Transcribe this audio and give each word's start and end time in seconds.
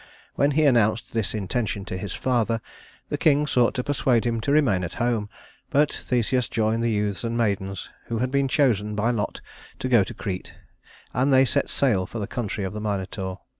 When 0.33 0.49
he 0.57 0.65
announced 0.65 1.13
this 1.13 1.35
intention 1.35 1.85
to 1.85 1.95
his 1.95 2.13
father, 2.13 2.59
the 3.09 3.19
king 3.19 3.45
sought 3.45 3.75
to 3.75 3.83
persuade 3.83 4.25
him 4.25 4.41
to 4.41 4.51
remain 4.51 4.83
at 4.83 4.95
home; 4.95 5.29
but 5.69 5.93
Theseus 5.93 6.49
joined 6.49 6.81
the 6.81 6.89
youths 6.89 7.23
and 7.23 7.37
maidens 7.37 7.87
who 8.07 8.17
had 8.17 8.31
been 8.31 8.47
chosen 8.47 8.95
by 8.95 9.11
lot 9.11 9.41
to 9.77 9.87
go 9.87 10.03
to 10.03 10.15
Crete, 10.15 10.55
and 11.13 11.31
they 11.31 11.45
set 11.45 11.69
sail 11.69 12.07
for 12.07 12.17
the 12.17 12.25
country 12.25 12.63
of 12.63 12.73
the 12.73 12.81
Minotaur. 12.81 13.41